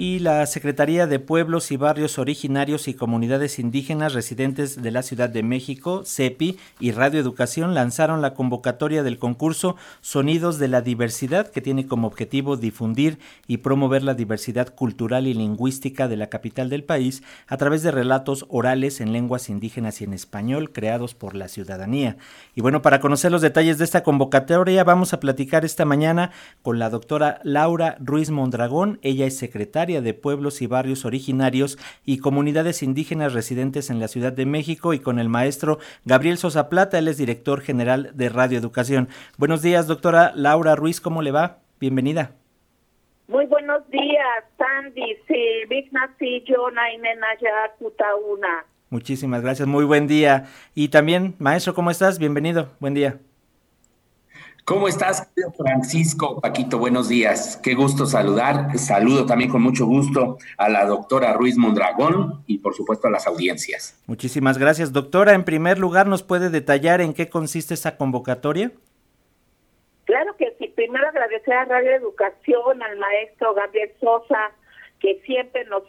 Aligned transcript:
y 0.00 0.18
la 0.18 0.46
Secretaría 0.46 1.06
de 1.06 1.18
Pueblos 1.18 1.70
y 1.70 1.76
Barrios 1.76 2.18
Originarios 2.18 2.88
y 2.88 2.94
Comunidades 2.94 3.58
Indígenas 3.58 4.14
Residentes 4.14 4.80
de 4.80 4.90
la 4.90 5.02
Ciudad 5.02 5.28
de 5.28 5.42
México, 5.42 6.04
CEPI 6.06 6.56
y 6.80 6.92
Radio 6.92 7.20
Educación 7.20 7.74
lanzaron 7.74 8.22
la 8.22 8.32
convocatoria 8.32 9.02
del 9.02 9.18
concurso 9.18 9.76
Sonidos 10.00 10.58
de 10.58 10.68
la 10.68 10.80
Diversidad, 10.80 11.48
que 11.48 11.60
tiene 11.60 11.86
como 11.86 12.06
objetivo 12.06 12.56
difundir 12.56 13.18
y 13.46 13.58
promover 13.58 14.02
la 14.02 14.14
diversidad 14.14 14.74
cultural 14.74 15.26
y 15.26 15.34
lingüística 15.34 16.08
de 16.08 16.16
la 16.16 16.30
capital 16.30 16.70
del 16.70 16.82
país 16.82 17.22
a 17.46 17.58
través 17.58 17.82
de 17.82 17.90
relatos 17.90 18.46
orales 18.48 19.02
en 19.02 19.12
lenguas 19.12 19.50
indígenas 19.50 20.00
y 20.00 20.04
en 20.04 20.14
español 20.14 20.72
creados 20.72 21.14
por 21.14 21.34
la 21.36 21.48
ciudadanía. 21.48 22.16
Y 22.54 22.62
bueno, 22.62 22.80
para 22.80 23.00
conocer 23.00 23.30
los 23.30 23.42
detalles 23.42 23.76
de 23.76 23.84
esta 23.84 24.02
convocatoria, 24.02 24.82
vamos 24.82 25.12
a 25.12 25.20
platicar 25.20 25.66
esta 25.66 25.84
mañana 25.84 26.30
con 26.62 26.78
la 26.78 26.88
doctora 26.88 27.38
Laura 27.44 27.98
Ruiz 28.00 28.30
Mondragón. 28.30 28.98
Ella 29.02 29.26
es 29.26 29.36
secretaria 29.36 29.89
de 29.90 30.14
Pueblos 30.14 30.62
y 30.62 30.68
Barrios 30.68 31.04
Originarios 31.04 31.76
y 32.04 32.18
Comunidades 32.18 32.84
Indígenas 32.84 33.32
Residentes 33.32 33.90
en 33.90 33.98
la 33.98 34.06
Ciudad 34.06 34.32
de 34.32 34.46
México 34.46 34.94
y 34.94 35.00
con 35.00 35.18
el 35.18 35.28
maestro 35.28 35.80
Gabriel 36.04 36.38
Sosa 36.38 36.68
Plata, 36.68 37.00
él 37.00 37.08
es 37.08 37.18
director 37.18 37.60
general 37.60 38.12
de 38.14 38.28
Radio 38.28 38.58
Educación. 38.58 39.08
Buenos 39.36 39.60
días, 39.60 39.88
doctora 39.88 40.32
Laura 40.36 40.76
Ruiz, 40.76 41.00
¿cómo 41.00 41.20
le 41.20 41.32
va? 41.32 41.58
Bienvenida. 41.80 42.30
Muy 43.26 43.46
buenos 43.46 43.88
días, 43.90 44.44
Sandy, 44.56 45.16
Muchísimas 48.90 49.42
gracias, 49.42 49.68
muy 49.68 49.84
buen 49.84 50.06
día. 50.06 50.46
Y 50.74 50.88
también, 50.88 51.34
maestro, 51.38 51.74
¿cómo 51.74 51.90
estás? 51.90 52.18
Bienvenido, 52.18 52.70
buen 52.80 52.94
día. 52.94 53.18
¿Cómo 54.70 54.86
estás, 54.86 55.28
Francisco? 55.56 56.40
Paquito, 56.40 56.78
buenos 56.78 57.08
días. 57.08 57.56
Qué 57.60 57.74
gusto 57.74 58.06
saludar. 58.06 58.78
Saludo 58.78 59.26
también 59.26 59.50
con 59.50 59.62
mucho 59.62 59.84
gusto 59.84 60.38
a 60.56 60.68
la 60.68 60.84
doctora 60.84 61.32
Ruiz 61.32 61.56
Mondragón 61.56 62.44
y 62.46 62.58
por 62.58 62.76
supuesto 62.76 63.08
a 63.08 63.10
las 63.10 63.26
audiencias. 63.26 64.00
Muchísimas 64.06 64.58
gracias, 64.58 64.92
doctora. 64.92 65.34
En 65.34 65.42
primer 65.42 65.80
lugar, 65.80 66.06
¿nos 66.06 66.22
puede 66.22 66.50
detallar 66.50 67.00
en 67.00 67.14
qué 67.14 67.28
consiste 67.28 67.74
esa 67.74 67.96
convocatoria? 67.96 68.70
Claro 70.04 70.36
que 70.36 70.54
sí. 70.60 70.68
Primero 70.68 71.08
agradecer 71.08 71.52
a 71.52 71.64
Radio 71.64 71.90
Educación, 71.90 72.80
al 72.80 72.96
maestro 72.96 73.52
Gabriel 73.54 73.90
Sosa, 73.98 74.52
que 75.00 75.20
siempre 75.26 75.64
nos 75.64 75.82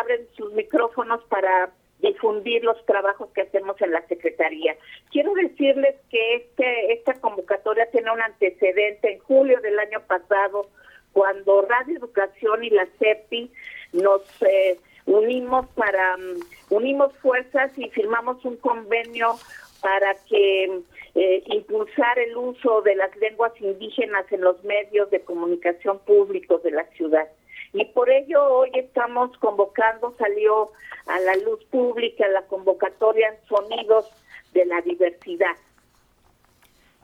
abren 0.00 0.26
sus 0.36 0.52
micrófonos 0.54 1.22
para 1.28 1.70
difundir 2.00 2.64
los 2.64 2.84
trabajos 2.86 3.30
que 3.30 3.42
hacemos 3.42 3.80
en 3.80 3.92
la 3.92 4.06
Secretaría. 4.06 4.76
Quiero 5.10 5.34
decirles 5.34 5.94
que 6.10 6.36
este, 6.36 6.92
esta 6.92 7.14
convocatoria 7.14 7.90
tiene 7.90 8.10
un 8.12 8.20
antecedente 8.20 9.12
en 9.12 9.18
julio 9.20 9.60
del 9.60 9.78
año 9.78 10.00
pasado, 10.06 10.68
cuando 11.12 11.62
Radio 11.62 11.96
Educación 11.96 12.64
y 12.64 12.70
la 12.70 12.86
CEPI 12.98 13.50
nos 13.92 14.22
eh, 14.42 14.78
unimos 15.06 15.66
para 15.74 16.16
mm, 16.16 16.40
unimos 16.70 17.16
fuerzas 17.18 17.70
y 17.78 17.88
firmamos 17.90 18.44
un 18.44 18.56
convenio 18.56 19.36
para 19.80 20.14
que 20.28 20.82
eh, 21.14 21.42
impulsar 21.46 22.18
el 22.18 22.36
uso 22.36 22.80
de 22.82 22.96
las 22.96 23.14
lenguas 23.16 23.52
indígenas 23.60 24.24
en 24.32 24.40
los 24.40 24.62
medios 24.64 25.10
de 25.10 25.20
comunicación 25.20 25.98
públicos 26.00 26.62
de 26.62 26.70
la 26.72 26.84
ciudad. 26.96 27.28
Y 27.74 27.84
por 27.86 28.08
ello 28.08 28.40
hoy 28.44 28.70
estamos 28.74 29.36
convocando, 29.38 30.14
salió 30.16 30.70
a 31.06 31.18
la 31.18 31.34
luz 31.44 31.62
pública 31.64 32.26
la 32.28 32.42
convocatoria 32.42 33.28
en 33.28 33.48
Sonidos 33.48 34.08
de 34.52 34.64
la 34.64 34.80
Diversidad. 34.80 35.56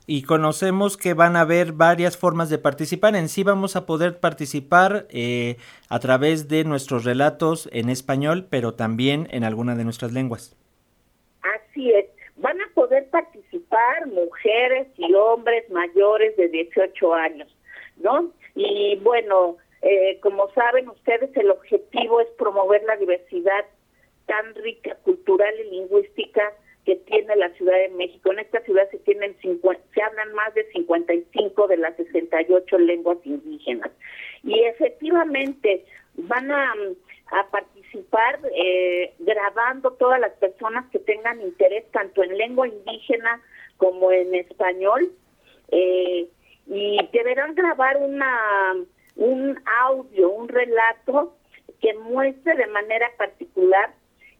Y 0.07 0.23
conocemos 0.23 0.97
que 0.97 1.15
van 1.15 1.35
a 1.35 1.41
haber 1.41 1.73
varias 1.73 2.17
formas 2.17 2.51
de 2.51 2.59
participar. 2.59 3.17
En 3.17 3.29
sí 3.29 3.43
vamos 3.43 3.75
a 3.75 3.85
poder 3.85 4.21
participar 4.21 5.07
eh, 5.11 5.57
a 5.89 5.98
través 5.98 6.48
de 6.48 6.63
nuestros 6.63 7.05
relatos 7.05 7.69
en 7.73 7.91
español, 7.91 8.47
pero 8.48 8.75
también 8.75 9.27
en 9.33 9.43
alguna 9.43 9.75
de 9.75 9.83
nuestras 9.83 10.13
lenguas. 10.13 10.57
Así 11.42 11.91
es. 11.91 12.07
Van 12.36 12.61
a 12.61 12.69
poder 12.75 13.09
participar 13.11 14.07
mujeres 14.07 14.86
y 14.97 15.13
hombres 15.14 15.69
mayores 15.70 16.36
de 16.36 16.48
18 16.48 17.14
años, 17.14 17.48
¿no? 17.97 18.30
Y 18.55 18.97
bueno, 19.03 19.57
eh, 19.83 20.18
como 20.20 20.51
saben 20.51 20.89
ustedes, 20.89 21.35
el 21.36 21.51
objetivo 21.51 22.20
es 22.20 22.29
promover 22.39 22.83
la 22.85 22.96
diversidad 22.96 23.64
tan 24.27 24.55
rica 24.57 24.95
cultural 24.96 25.55
y 25.58 25.70
lingüística 25.70 26.52
que 26.85 26.96
tiene 26.96 27.35
la 27.36 27.51
Ciudad 27.51 27.77
de 27.79 27.89
México. 27.91 28.33
En 28.33 28.41
esta 28.41 28.61
ciudad 28.61 28.89
se 28.91 28.98
tienen 28.98 29.36
se 29.41 30.02
hablan 30.02 30.33
más 30.35 30.55
de 30.55 30.64
55 30.73 31.68
de 31.68 31.77
las 31.77 31.96
68 31.96 32.79
lenguas 32.79 33.18
indígenas. 33.24 33.91
Y 34.42 34.58
efectivamente 34.61 35.85
van 36.14 36.51
a, 36.51 36.74
participar 37.51 38.41
eh, 38.57 39.14
grabando 39.20 39.92
todas 39.92 40.20
las 40.20 40.33
personas 40.33 40.85
que 40.91 40.98
tengan 40.98 41.41
interés 41.41 41.85
tanto 41.92 42.24
en 42.24 42.36
lengua 42.36 42.67
indígena 42.67 43.41
como 43.77 44.11
en 44.11 44.35
español. 44.35 45.12
Eh, 45.70 46.29
y 46.67 46.98
deberán 47.12 47.55
grabar 47.55 47.97
una 47.98 48.74
un 49.17 49.59
audio, 49.83 50.31
un 50.31 50.48
relato 50.48 51.35
que 51.81 51.95
muestre 51.95 52.55
de 52.57 52.67
manera 52.69 53.11
particular 53.17 53.95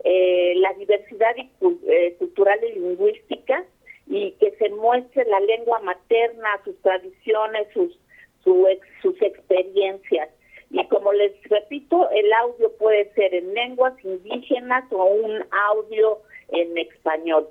eh, 0.05 0.55
la 0.57 0.73
diversidad 0.75 1.35
eh, 1.37 2.15
cultural 2.19 2.59
y 2.65 2.79
lingüística 2.79 3.65
y 4.07 4.33
que 4.33 4.51
se 4.53 4.71
muestre 4.71 5.25
la 5.27 5.41
lengua 5.41 5.79
materna, 5.81 6.49
sus 6.65 6.81
tradiciones, 6.83 7.69
sus, 7.73 7.99
sus 8.43 9.23
experiencias. 9.23 10.29
Y 10.71 10.87
como 10.87 11.13
les 11.13 11.33
repito, 11.49 12.09
el 12.11 12.33
audio 12.33 12.73
puede 12.77 13.13
ser 13.15 13.35
en 13.35 13.53
lenguas 13.55 13.93
indígenas 14.05 14.85
o 14.91 15.05
un 15.05 15.45
audio 15.69 16.21
en 16.49 16.79
español. 16.79 17.49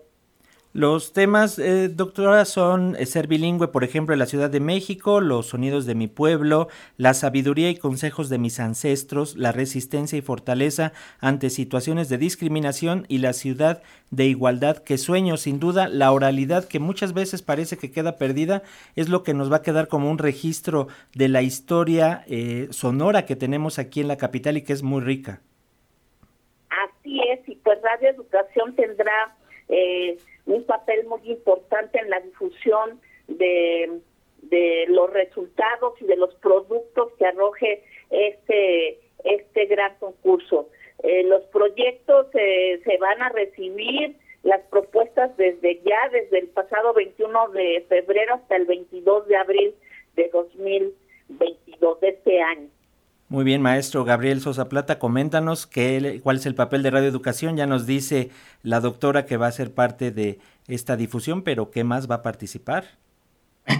Los 0.71 1.13
temas, 1.13 1.57
eh, 1.57 1.89
doctora, 1.89 2.45
son 2.45 2.95
eh, 2.95 3.07
ser 3.07 3.25
bilingüe, 3.25 3.69
por 3.69 3.83
ejemplo, 3.83 4.13
en 4.13 4.19
la 4.19 4.27
Ciudad 4.27 4.51
de 4.51 4.59
México, 4.59 5.19
los 5.19 5.47
sonidos 5.47 5.87
de 5.87 5.95
mi 5.95 6.07
pueblo, 6.07 6.67
la 6.95 7.15
sabiduría 7.15 7.71
y 7.71 7.75
consejos 7.75 8.29
de 8.29 8.37
mis 8.37 8.59
ancestros, 8.59 9.35
la 9.35 9.51
resistencia 9.51 10.15
y 10.15 10.21
fortaleza 10.21 10.93
ante 11.21 11.49
situaciones 11.49 12.07
de 12.07 12.19
discriminación 12.19 13.05
y 13.07 13.17
la 13.17 13.33
ciudad 13.33 13.81
de 14.11 14.25
igualdad 14.25 14.77
que 14.77 14.99
sueño. 14.99 15.37
Sin 15.37 15.59
duda, 15.59 15.87
la 15.87 16.11
oralidad 16.11 16.65
que 16.65 16.77
muchas 16.77 17.13
veces 17.13 17.41
parece 17.41 17.75
que 17.75 17.89
queda 17.89 18.17
perdida 18.17 18.61
es 18.95 19.09
lo 19.09 19.23
que 19.23 19.33
nos 19.33 19.51
va 19.51 19.57
a 19.57 19.61
quedar 19.63 19.87
como 19.87 20.11
un 20.11 20.19
registro 20.19 20.87
de 21.15 21.29
la 21.29 21.41
historia 21.41 22.23
eh, 22.27 22.67
sonora 22.69 23.25
que 23.25 23.35
tenemos 23.35 23.79
aquí 23.79 24.01
en 24.01 24.07
la 24.07 24.17
capital 24.17 24.55
y 24.55 24.61
que 24.61 24.73
es 24.73 24.83
muy 24.83 25.01
rica. 25.01 25.41
Así 26.69 27.19
es, 27.27 27.39
y 27.49 27.55
pues 27.55 27.79
Radio 27.81 28.09
Educación 28.11 28.75
tendrá... 28.75 29.35
Eh, 29.67 30.17
un 30.49 30.63
papel 30.63 31.05
muy 31.05 31.21
importante 31.25 31.99
en 31.99 32.09
la 32.09 32.19
difusión 32.19 32.99
de, 33.27 33.99
de 34.41 34.85
los 34.87 35.11
resultados 35.11 35.93
y 36.01 36.05
de 36.05 36.17
los 36.17 36.33
productos 36.35 37.11
que 37.17 37.25
arroje 37.25 37.83
este, 38.09 38.99
este 39.23 39.65
gran 39.67 39.95
concurso. 39.99 40.69
Eh, 41.03 41.23
los 41.23 41.43
proyectos 41.45 42.27
eh, 42.33 42.81
se 42.83 42.97
van 42.97 43.21
a 43.21 43.29
recibir, 43.29 44.15
las 44.41 44.61
propuestas 44.69 45.35
desde 45.35 45.81
ya, 45.83 46.09
desde 46.11 46.39
el 46.39 46.47
pasado 46.47 46.93
21 46.93 47.49
de 47.49 47.85
febrero 47.89 48.35
hasta 48.35 48.55
el 48.55 48.65
22 48.65 49.27
de 49.27 49.35
abril 49.35 49.75
de 50.15 50.29
2022 50.29 51.99
de 51.99 52.07
este 52.07 52.41
año. 52.41 52.68
Muy 53.29 53.43
bien, 53.43 53.61
maestro 53.61 54.05
Gabriel 54.05 54.41
Sosa 54.41 54.69
Plata, 54.69 54.97
coméntanos 54.97 55.67
qué, 55.67 56.19
cuál 56.23 56.37
es 56.37 56.47
el 56.47 56.55
papel 56.55 56.81
de 56.81 56.89
Radio 56.89 57.07
Educación. 57.07 57.57
Ya 57.57 57.67
nos 57.67 57.85
dice 57.85 58.31
la 58.63 58.79
doctora 58.79 59.27
que 59.27 59.37
va 59.37 59.45
a 59.45 59.51
ser 59.51 59.71
parte 59.71 60.09
de 60.09 60.39
esta 60.67 60.97
difusión, 60.97 61.43
pero 61.43 61.69
¿qué 61.69 61.83
más 61.83 62.09
va 62.09 62.15
a 62.15 62.21
participar? 62.23 62.85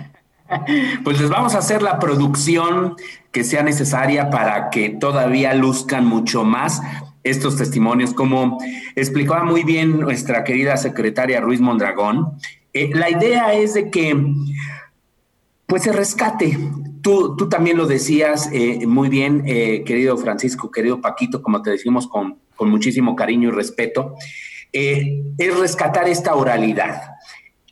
Pues 1.04 1.22
les 1.22 1.30
vamos 1.30 1.54
a 1.54 1.60
hacer 1.60 1.84
la 1.84 2.00
producción 2.00 2.96
que 3.32 3.44
sea 3.44 3.62
necesaria 3.62 4.32
para 4.32 4.72
que 4.72 4.90
todavía 4.90 5.54
luzcan 5.54 6.08
mucho 6.08 6.44
más 6.44 6.82
estos 7.24 7.56
testimonios. 7.56 8.16
Como 8.16 8.58
explicaba 8.96 9.44
muy 9.44 9.64
bien 9.64 10.00
nuestra 10.00 10.44
querida 10.44 10.76
secretaria 10.78 11.40
Ruiz 11.40 11.62
Mondragón, 11.62 12.32
eh, 12.74 12.90
la 12.96 13.12
idea 13.12 13.54
es 13.54 13.76
de 13.76 13.92
que 13.92 14.18
pues 15.68 15.84
se 15.84 15.92
rescate 15.92 16.58
Tú, 17.10 17.50
también 17.50 17.76
lo 17.76 17.88
decías 17.88 18.50
eh, 18.54 18.86
muy 18.86 19.10
bien, 19.10 19.42
eh, 19.48 19.84
querido 19.84 20.16
Francisco, 20.16 20.70
querido 20.70 21.02
Paquito, 21.02 21.42
como 21.42 21.60
te 21.64 21.72
decimos 21.72 22.08
con, 22.08 22.38
con 22.56 22.70
muchísimo 22.70 23.16
cariño 23.16 23.50
y 23.50 23.52
respeto, 23.52 24.14
eh, 24.72 25.24
es 25.36 25.58
rescatar 25.58 26.08
esta 26.08 26.36
oralidad. 26.36 27.02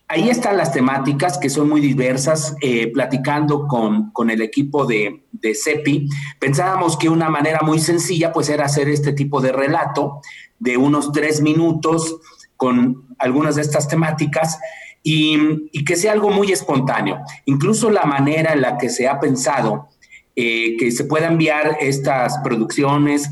Ahí 0.08 0.30
están 0.30 0.58
las 0.58 0.72
temáticas 0.72 1.38
que 1.38 1.52
son 1.52 1.70
muy 1.70 1.82
diversas. 1.82 2.56
platicando 2.94 3.68
con, 3.68 4.10
con, 4.12 4.32
el 4.32 4.42
equipo 4.42 4.86
de, 4.86 5.26
de 5.32 5.54
CEPI, 5.54 6.10
pensábamos 6.40 6.98
que 6.98 7.08
una 7.08 7.30
manera 7.30 7.60
muy 7.62 7.78
sencilla 7.78 8.34
pues 8.34 8.50
era 8.50 8.66
hacer 8.66 8.90
este 8.90 9.14
tipo 9.14 9.40
de 9.40 9.52
relato 9.52 10.22
de 10.58 10.78
unos 10.78 11.12
tres 11.12 11.42
minutos 11.42 12.20
con 12.56 13.06
algunas 13.20 13.56
de 13.56 13.62
estas 13.62 13.88
temáticas 13.88 14.58
y, 15.04 15.84
que 15.86 15.96
sea 15.96 16.12
algo 16.12 16.30
muy 16.30 16.52
espontáneo. 16.52 17.20
Incluso 17.46 17.90
la 17.90 18.04
manera 18.04 18.54
en 18.54 18.62
la 18.62 18.78
que 18.78 18.90
se 18.90 19.08
ha 19.08 19.20
pensado 19.20 19.88
eh, 20.36 20.76
que 20.78 20.92
se 20.92 21.06
pueda 21.06 21.28
enviar 21.28 21.78
estas 21.80 22.38
producciones, 22.44 23.30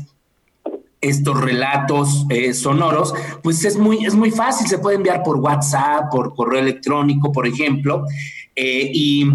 estos 1.00 1.40
relatos 1.40 2.26
eh, 2.30 2.54
sonoros, 2.54 3.14
pues 3.42 3.64
es 3.64 3.76
muy, 3.76 4.04
es 4.04 4.14
muy 4.14 4.30
fácil, 4.30 4.66
se 4.66 4.78
puede 4.78 4.96
enviar 4.96 5.22
por 5.22 5.36
WhatsApp, 5.36 6.10
por 6.10 6.34
correo 6.34 6.60
electrónico, 6.60 7.30
por 7.30 7.46
ejemplo, 7.46 8.04
y 8.56 9.26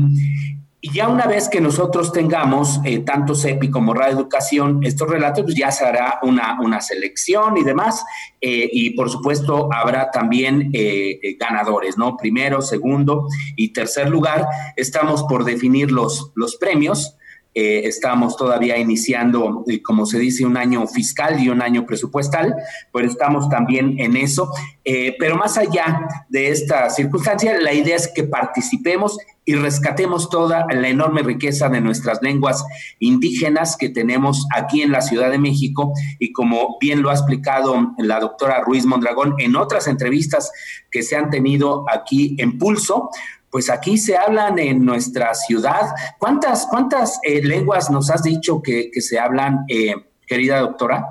y 0.83 0.91
ya 0.93 1.07
una 1.09 1.27
vez 1.27 1.47
que 1.47 1.61
nosotros 1.61 2.11
tengamos, 2.11 2.79
eh, 2.83 2.99
tanto 2.99 3.35
CEPI 3.35 3.69
como 3.69 3.93
Radio 3.93 4.13
Educación, 4.13 4.79
estos 4.83 5.07
relatos, 5.07 5.43
pues 5.43 5.55
ya 5.55 5.71
se 5.71 5.85
hará 5.85 6.19
una, 6.23 6.59
una 6.59 6.81
selección 6.81 7.55
y 7.57 7.63
demás. 7.63 8.03
Eh, 8.41 8.67
y 8.71 8.89
por 8.91 9.11
supuesto 9.11 9.69
habrá 9.71 10.09
también 10.09 10.71
eh, 10.73 11.37
ganadores, 11.39 11.99
¿no? 11.99 12.17
Primero, 12.17 12.63
segundo 12.63 13.27
y 13.55 13.73
tercer 13.73 14.09
lugar. 14.09 14.47
Estamos 14.75 15.21
por 15.23 15.43
definir 15.43 15.91
los, 15.91 16.31
los 16.33 16.55
premios. 16.55 17.15
Estamos 17.53 18.37
todavía 18.37 18.77
iniciando, 18.77 19.65
como 19.83 20.05
se 20.05 20.19
dice, 20.19 20.45
un 20.45 20.57
año 20.57 20.87
fiscal 20.87 21.41
y 21.41 21.49
un 21.49 21.61
año 21.61 21.85
presupuestal, 21.85 22.55
pero 22.93 23.07
estamos 23.07 23.49
también 23.49 23.99
en 23.99 24.15
eso. 24.15 24.51
pero 25.19 25.35
más 25.35 25.57
allá 25.57 26.07
de 26.29 26.49
esta 26.49 26.89
circunstancia, 26.89 27.59
la 27.59 27.73
idea 27.73 27.95
es 27.95 28.07
que 28.13 28.23
participemos 28.23 29.17
y 29.45 29.55
rescatemos 29.55 30.29
toda 30.29 30.67
la 30.71 30.87
enorme 30.87 31.23
riqueza 31.23 31.67
de 31.67 31.81
nuestras 31.81 32.21
lenguas 32.21 32.63
indígenas 32.99 33.75
que 33.75 33.89
tenemos 33.89 34.45
aquí 34.55 34.81
en 34.81 34.91
la 34.91 35.01
Ciudad 35.01 35.31
de 35.31 35.39
México 35.39 35.93
y 36.19 36.31
como 36.31 36.77
bien 36.79 37.01
lo 37.01 37.09
ha 37.09 37.13
explicado 37.13 37.93
la 37.97 38.19
doctora 38.19 38.61
Ruiz 38.61 38.85
Mondragón 38.85 39.35
en 39.39 39.55
otras 39.55 39.87
entrevistas 39.87 40.51
que 40.91 41.01
se 41.01 41.15
han 41.15 41.29
tenido 41.29 41.85
aquí 41.91 42.35
en 42.37 42.57
Pulso, 42.57 43.09
pues 43.51 43.69
aquí 43.69 43.97
se 43.97 44.17
hablan 44.17 44.57
en 44.57 44.85
nuestra 44.85 45.33
ciudad. 45.33 45.81
¿Cuántas, 46.17 46.65
cuántas 46.67 47.19
eh, 47.23 47.43
lenguas 47.43 47.91
nos 47.91 48.09
has 48.09 48.23
dicho 48.23 48.61
que, 48.61 48.89
se 49.01 49.19
hablan, 49.19 49.65
eh, 49.67 49.93
querida 50.25 50.61
doctora? 50.61 51.05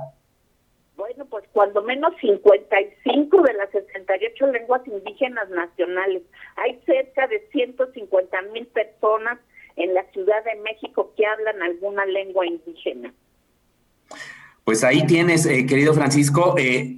Bueno, 0.97 1.27
pues 1.27 1.45
cuando 1.53 1.83
menos 1.83 2.15
55 2.21 3.43
de 3.43 3.53
las 3.53 3.71
68 3.71 4.47
lenguas 4.47 4.83
indígenas 4.87 5.51
nacionales. 5.51 6.23
Hay 6.57 6.81
cerca 6.87 7.27
de 7.27 7.47
150 7.53 8.43
mil 8.53 8.67
personas 8.69 9.39
en 9.77 9.95
la 9.95 10.05
Ciudad 10.13 10.43
de 10.45 10.61
México 10.63 11.13
que 11.17 11.27
hablan 11.27 11.63
alguna 11.63 12.07
lengua 12.07 12.47
indígena. 12.47 13.13
Pues 14.65 14.85
ahí 14.85 15.07
tienes, 15.07 15.47
eh, 15.47 15.67
querido 15.67 15.95
Francisco, 15.95 16.55
eh, 16.59 16.97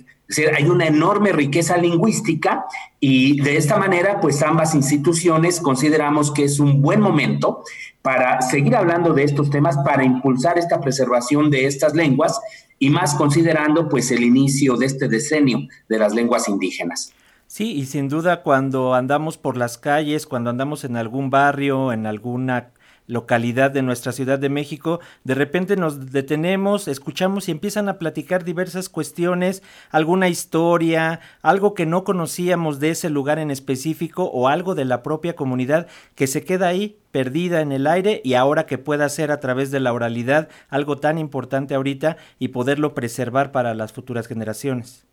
hay 0.54 0.64
una 0.64 0.86
enorme 0.86 1.32
riqueza 1.32 1.76
lingüística 1.76 2.64
y 3.00 3.40
de 3.40 3.56
esta 3.56 3.76
manera, 3.76 4.20
pues 4.20 4.42
ambas 4.42 4.74
instituciones 4.74 5.60
consideramos 5.60 6.32
que 6.32 6.44
es 6.44 6.60
un 6.60 6.82
buen 6.82 7.00
momento 7.00 7.64
para 8.02 8.42
seguir 8.42 8.74
hablando 8.76 9.12
de 9.12 9.24
estos 9.24 9.50
temas, 9.50 9.76
para 9.84 10.04
impulsar 10.04 10.58
esta 10.58 10.80
preservación 10.80 11.50
de 11.50 11.66
estas 11.66 11.94
lenguas 11.94 12.40
y 12.78 12.90
más 12.90 13.14
considerando 13.14 13.88
pues 13.88 14.10
el 14.10 14.24
inicio 14.24 14.76
de 14.76 14.86
este 14.86 15.08
decenio 15.08 15.68
de 15.88 15.98
las 15.98 16.14
lenguas 16.14 16.48
indígenas. 16.48 17.12
Sí, 17.46 17.72
y 17.72 17.84
sin 17.84 18.08
duda 18.08 18.42
cuando 18.42 18.94
andamos 18.94 19.36
por 19.38 19.56
las 19.56 19.78
calles, 19.78 20.26
cuando 20.26 20.50
andamos 20.50 20.84
en 20.84 20.96
algún 20.96 21.30
barrio, 21.30 21.92
en 21.92 22.06
alguna 22.06 22.70
localidad 23.06 23.70
de 23.70 23.82
nuestra 23.82 24.12
Ciudad 24.12 24.38
de 24.38 24.48
México, 24.48 25.00
de 25.24 25.34
repente 25.34 25.76
nos 25.76 26.12
detenemos, 26.12 26.88
escuchamos 26.88 27.48
y 27.48 27.52
empiezan 27.52 27.88
a 27.88 27.98
platicar 27.98 28.44
diversas 28.44 28.88
cuestiones, 28.88 29.62
alguna 29.90 30.28
historia, 30.28 31.20
algo 31.42 31.74
que 31.74 31.86
no 31.86 32.04
conocíamos 32.04 32.80
de 32.80 32.90
ese 32.90 33.10
lugar 33.10 33.38
en 33.38 33.50
específico 33.50 34.24
o 34.24 34.48
algo 34.48 34.74
de 34.74 34.84
la 34.84 35.02
propia 35.02 35.34
comunidad 35.34 35.88
que 36.14 36.26
se 36.26 36.44
queda 36.44 36.68
ahí 36.68 36.98
perdida 37.10 37.60
en 37.60 37.72
el 37.72 37.86
aire 37.86 38.20
y 38.24 38.34
ahora 38.34 38.66
que 38.66 38.78
pueda 38.78 39.08
ser 39.08 39.30
a 39.30 39.40
través 39.40 39.70
de 39.70 39.80
la 39.80 39.92
oralidad 39.92 40.48
algo 40.68 40.96
tan 40.96 41.18
importante 41.18 41.74
ahorita 41.74 42.16
y 42.38 42.48
poderlo 42.48 42.94
preservar 42.94 43.52
para 43.52 43.74
las 43.74 43.92
futuras 43.92 44.26
generaciones. 44.26 45.06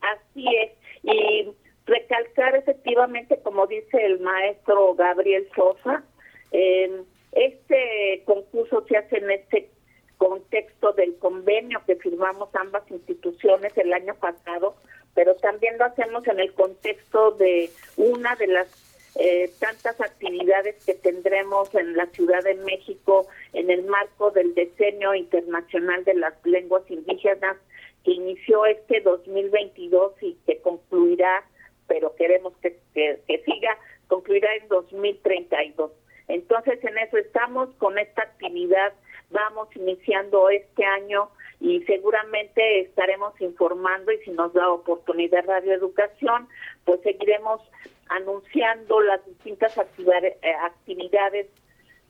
Así 0.00 0.44
es. 0.62 0.72
Y 1.02 1.48
recalcar 1.86 2.54
efectivamente, 2.56 3.40
como 3.42 3.66
dice 3.66 4.04
el 4.04 4.20
maestro 4.20 4.94
Gabriel 4.94 5.48
Sosa, 5.54 6.04
este 6.52 8.22
concurso 8.24 8.84
se 8.88 8.96
hace 8.96 9.18
en 9.18 9.30
este 9.30 9.68
contexto 10.16 10.92
del 10.92 11.16
convenio 11.18 11.80
que 11.86 11.96
firmamos 11.96 12.48
ambas 12.54 12.90
instituciones 12.90 13.76
el 13.76 13.92
año 13.92 14.14
pasado, 14.16 14.74
pero 15.14 15.36
también 15.36 15.78
lo 15.78 15.84
hacemos 15.86 16.26
en 16.26 16.40
el 16.40 16.52
contexto 16.52 17.32
de 17.32 17.70
una 17.96 18.34
de 18.36 18.48
las 18.48 18.68
eh, 19.14 19.50
tantas 19.58 20.00
actividades 20.00 20.84
que 20.84 20.94
tendremos 20.94 21.74
en 21.74 21.96
la 21.96 22.06
Ciudad 22.06 22.42
de 22.44 22.54
México 22.54 23.26
en 23.52 23.70
el 23.70 23.84
marco 23.84 24.30
del 24.30 24.54
Decenio 24.54 25.14
Internacional 25.14 26.04
de 26.04 26.14
las 26.14 26.34
Lenguas 26.44 26.88
Indígenas 26.90 27.56
que 28.04 28.12
inició 28.12 28.66
este 28.66 29.00
2022 29.00 30.12
y 30.20 30.36
que 30.46 30.58
concluirá, 30.58 31.44
pero 31.86 32.14
queremos 32.14 32.52
que, 32.58 32.78
que 32.94 33.42
siga, 33.44 33.76
concluirá 34.08 34.54
en 34.56 34.68
2032. 34.68 35.90
Entonces, 36.28 36.82
en 36.84 36.96
eso 36.98 37.16
estamos 37.16 37.70
con 37.76 37.98
esta 37.98 38.22
actividad. 38.22 38.92
Vamos 39.30 39.68
iniciando 39.74 40.48
este 40.50 40.84
año 40.84 41.30
y 41.60 41.82
seguramente 41.82 42.80
estaremos 42.80 43.38
informando 43.40 44.12
y 44.12 44.18
si 44.18 44.30
nos 44.30 44.52
da 44.52 44.70
oportunidad 44.70 45.44
Radio 45.46 45.74
Educación, 45.74 46.48
pues 46.84 47.00
seguiremos 47.02 47.60
anunciando 48.08 49.00
las 49.00 49.24
distintas 49.26 49.76
eh, 49.76 50.36
actividades 50.62 51.46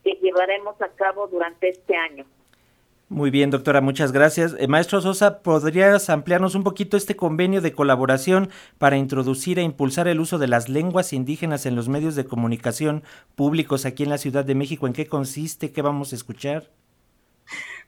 que 0.04 0.12
llevaremos 0.22 0.80
a 0.82 0.88
cabo 0.90 1.26
durante 1.28 1.70
este 1.70 1.96
año. 1.96 2.24
Muy 3.10 3.30
bien, 3.30 3.48
doctora, 3.50 3.80
muchas 3.80 4.12
gracias. 4.12 4.54
Eh, 4.58 4.68
maestro 4.68 5.00
Sosa, 5.00 5.40
¿podrías 5.40 6.10
ampliarnos 6.10 6.54
un 6.54 6.62
poquito 6.62 6.98
este 6.98 7.16
convenio 7.16 7.62
de 7.62 7.72
colaboración 7.72 8.50
para 8.76 8.98
introducir 8.98 9.58
e 9.58 9.62
impulsar 9.62 10.08
el 10.08 10.20
uso 10.20 10.36
de 10.38 10.46
las 10.46 10.68
lenguas 10.68 11.14
indígenas 11.14 11.64
en 11.64 11.74
los 11.74 11.88
medios 11.88 12.16
de 12.16 12.26
comunicación 12.26 13.02
públicos 13.34 13.86
aquí 13.86 14.02
en 14.02 14.10
la 14.10 14.18
Ciudad 14.18 14.44
de 14.44 14.54
México? 14.54 14.86
¿En 14.86 14.92
qué 14.92 15.06
consiste? 15.06 15.72
¿Qué 15.72 15.80
vamos 15.80 16.12
a 16.12 16.16
escuchar? 16.16 16.70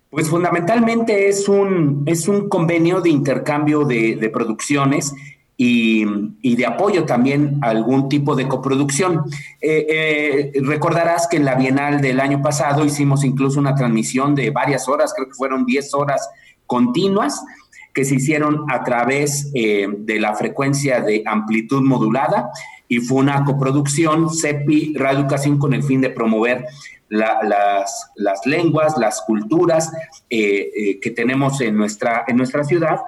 Pues 0.08 0.30
fundamentalmente 0.30 1.28
es 1.28 1.48
un, 1.50 2.02
es 2.06 2.26
un 2.26 2.48
convenio 2.48 3.02
de 3.02 3.10
intercambio 3.10 3.84
de, 3.84 4.16
de 4.16 4.30
producciones 4.30 5.12
y, 5.62 6.56
de 6.56 6.64
apoyo 6.64 7.04
también 7.04 7.58
a 7.60 7.68
algún 7.68 8.08
tipo 8.08 8.34
de 8.34 8.48
coproducción. 8.48 9.24
Eh, 9.60 9.86
eh, 9.90 10.52
recordarás 10.62 11.28
que 11.28 11.36
en 11.36 11.44
la 11.44 11.54
Bienal 11.54 12.00
del 12.00 12.18
año 12.18 12.40
pasado 12.40 12.82
hicimos 12.82 13.24
incluso 13.24 13.60
una 13.60 13.74
transmisión 13.74 14.34
de 14.34 14.48
varias 14.48 14.88
horas, 14.88 15.12
creo 15.14 15.28
que 15.28 15.34
fueron 15.34 15.66
10 15.66 15.92
horas 15.92 16.30
continuas, 16.64 17.44
que 17.92 18.06
se 18.06 18.14
hicieron 18.14 18.64
a 18.70 18.84
través 18.84 19.50
eh, 19.52 19.86
de 19.98 20.18
la 20.18 20.34
frecuencia 20.34 21.02
de 21.02 21.24
amplitud 21.26 21.82
modulada 21.82 22.48
y 22.88 23.00
fue 23.00 23.18
una 23.18 23.44
coproducción 23.44 24.30
CEPI 24.30 24.94
Radio 24.96 25.18
Educación 25.18 25.58
con 25.58 25.74
el 25.74 25.82
fin 25.82 26.00
de 26.00 26.08
promover 26.08 26.64
las, 27.10 28.12
las, 28.14 28.46
lenguas, 28.46 28.96
las 28.96 29.20
culturas 29.22 29.92
que 30.30 31.12
tenemos 31.14 31.60
en 31.60 31.76
nuestra, 31.76 32.24
en 32.28 32.36
nuestra 32.36 32.62
ciudad. 32.62 33.00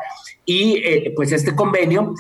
Y 0.45 0.83
pues 1.15 1.31
este 1.31 1.55
convenio 1.55 2.13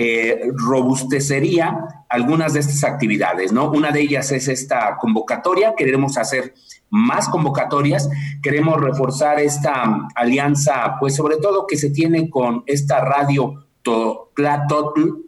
eh, 0.00 0.52
robustecería 0.54 2.04
algunas 2.08 2.52
de 2.52 2.60
estas 2.60 2.84
actividades, 2.84 3.52
¿no? 3.52 3.68
Una 3.68 3.90
de 3.90 4.00
ellas 4.00 4.30
es 4.30 4.46
esta 4.46 4.96
convocatoria, 4.96 5.74
queremos 5.76 6.16
hacer 6.16 6.54
más 6.88 7.28
convocatorias, 7.28 8.08
queremos 8.40 8.80
reforzar 8.80 9.40
esta 9.40 10.06
alianza, 10.14 10.94
pues 11.00 11.16
sobre 11.16 11.38
todo 11.38 11.66
que 11.66 11.76
se 11.76 11.90
tiene 11.90 12.30
con 12.30 12.62
esta 12.66 13.00
radio 13.00 13.66
Totlatol, 13.82 15.24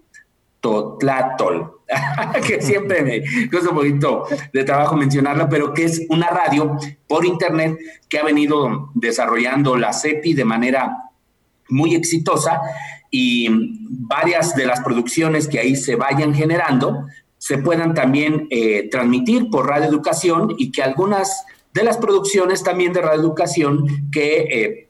Totlatol, 0.60 1.80
que 2.46 2.62
siempre 2.62 3.02
me 3.02 3.48
cuesta 3.50 3.70
un 3.70 3.76
poquito 3.76 4.22
de 4.52 4.62
trabajo 4.62 4.94
mencionarla, 4.94 5.48
pero 5.48 5.74
que 5.74 5.86
es 5.86 6.06
una 6.10 6.28
radio 6.28 6.76
por 7.08 7.26
internet 7.26 7.76
que 8.08 8.20
ha 8.20 8.24
venido 8.24 8.92
desarrollando 8.94 9.76
la 9.76 9.92
CEPI 9.92 10.34
de 10.34 10.44
manera 10.44 11.09
muy 11.70 11.94
exitosa 11.94 12.60
y 13.10 13.48
varias 13.88 14.54
de 14.54 14.66
las 14.66 14.80
producciones 14.80 15.48
que 15.48 15.58
ahí 15.58 15.76
se 15.76 15.96
vayan 15.96 16.34
generando 16.34 17.06
se 17.40 17.56
puedan 17.56 17.94
también 17.94 18.46
eh, 18.50 18.88
transmitir 18.90 19.48
por 19.50 19.66
Radio 19.66 19.88
Educación 19.88 20.54
y 20.58 20.70
que 20.70 20.82
algunas 20.82 21.44
de 21.72 21.84
las 21.84 21.96
producciones 21.96 22.62
también 22.62 22.92
de 22.92 23.00
Radio 23.00 23.20
Educación 23.20 24.10
que 24.12 24.42
eh, 24.42 24.88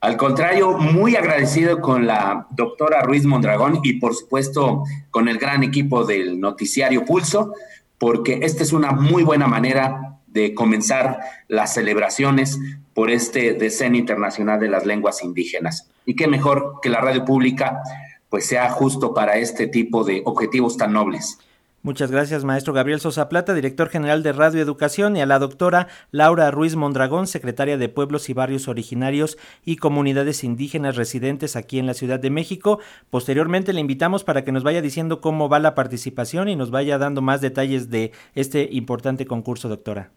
Al 0.03 0.17
contrario, 0.17 0.79
muy 0.79 1.15
agradecido 1.15 1.83
con 1.83 2.07
la 2.07 2.47
doctora 2.53 3.03
Ruiz 3.03 3.27
Mondragón 3.27 3.81
y 3.83 3.95
por 3.95 4.15
supuesto 4.15 4.85
con 5.11 5.29
el 5.29 5.37
gran 5.37 5.63
equipo 5.63 6.05
del 6.05 6.41
noticiario 6.41 7.05
Pulso, 7.05 7.53
porque 7.99 8.41
esta 8.43 8.63
es 8.63 8.73
una 8.73 8.93
muy 8.93 9.25
buena 9.25 9.47
manera 9.47 10.21
de 10.27 10.55
comenzar 10.55 11.21
las 11.49 11.75
celebraciones 11.75 12.59
por 12.95 13.11
este 13.11 13.53
Decenio 13.53 14.01
Internacional 14.01 14.59
de 14.59 14.69
las 14.69 14.87
Lenguas 14.87 15.23
Indígenas. 15.23 15.91
Y 16.07 16.17
qué 16.17 16.29
mejor 16.29 16.77
que 16.81 16.89
la 16.89 17.03
radio 17.03 17.27
pública 17.27 17.83
pues 18.31 18.47
sea 18.47 18.71
justo 18.71 19.13
para 19.13 19.37
este 19.37 19.67
tipo 19.67 20.03
de 20.05 20.23
objetivos 20.25 20.79
tan 20.79 20.95
nobles. 20.95 21.39
Muchas 21.83 22.11
gracias, 22.11 22.45
maestro 22.45 22.75
Gabriel 22.75 23.01
Sosa 23.01 23.31
Plata, 23.31 23.55
director 23.55 23.89
general 23.89 24.23
de 24.23 24.33
Radio 24.33 24.61
Educación, 24.61 25.17
y 25.17 25.23
a 25.23 25.27
la 25.27 25.39
doctora 25.39 25.87
Laura 26.11 26.51
Ruiz 26.51 26.77
Mondragón, 26.77 27.27
secretaria 27.27 27.79
de 27.79 27.89
Pueblos 27.89 28.29
y 28.29 28.35
Barrios 28.35 28.69
Originarios 28.69 29.39
y 29.65 29.77
Comunidades 29.77 30.45
Indígenas 30.45 30.97
residentes 30.97 31.57
aquí 31.57 31.79
en 31.79 31.87
la 31.87 31.95
Ciudad 31.95 32.21
de 32.21 32.29
México. 32.29 32.81
Posteriormente 33.09 33.73
le 33.73 33.81
invitamos 33.81 34.25
para 34.25 34.45
que 34.45 34.53
nos 34.53 34.63
vaya 34.63 34.83
diciendo 34.83 35.23
cómo 35.23 35.49
va 35.49 35.59
la 35.59 35.75
participación 35.75 36.51
y 36.51 36.57
nos 36.57 36.71
vaya 36.71 36.99
dando 36.99 37.23
más 37.23 37.41
detalles 37.41 37.89
de 37.89 38.13
este 38.35 38.69
importante 38.73 39.25
concurso, 39.25 39.71
doctora. 39.71 40.11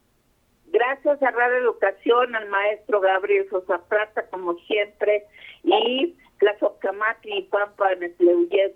Gracias 0.67 1.23
a 1.23 1.31
Radio 1.31 1.59
Educación, 1.59 2.35
al 2.35 2.49
maestro 2.49 2.99
Gabriel 2.99 3.47
Sosa 3.49 3.77
Plata, 3.87 4.25
como 4.31 4.55
siempre, 4.67 5.27
y 5.63 6.13
la 6.41 6.59
Socamati 6.59 7.37
y 7.37 7.43
Pampa 7.43 7.87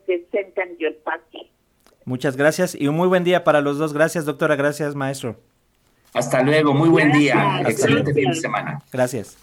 que 0.06 0.26
Sencan 0.32 0.70
y 0.80 0.86
Muchas 2.08 2.38
gracias 2.38 2.74
y 2.74 2.88
un 2.88 2.96
muy 2.96 3.10
buen 3.10 3.26
día 3.26 3.44
para 3.44 3.60
los 3.60 3.78
dos. 3.80 3.92
Gracias, 3.92 4.24
doctora. 4.24 4.56
Gracias, 4.56 4.96
maestro. 4.96 5.42
Hasta 6.14 6.42
luego. 6.42 6.74
Muy 6.74 6.88
buen 6.88 7.12
día. 7.12 7.62
Excelente 7.68 8.14
fin 8.14 8.30
de 8.30 8.36
semana. 8.36 8.82
Gracias. 8.94 9.36